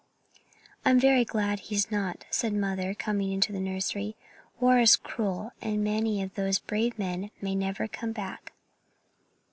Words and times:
"I'm 0.83 0.99
very 0.99 1.23
glad 1.23 1.59
he's 1.69 1.91
not," 1.91 2.25
said 2.31 2.53
Mother, 2.53 2.95
coming 2.95 3.31
into 3.31 3.51
the 3.53 3.59
nursery. 3.59 4.15
"War 4.59 4.79
is 4.79 4.95
cruel, 4.95 5.51
and 5.61 5.83
many 5.83 6.23
of 6.23 6.33
those 6.33 6.57
brave 6.57 6.97
men 6.97 7.29
may 7.39 7.53
never 7.53 7.87
come 7.87 8.11
back." 8.11 8.51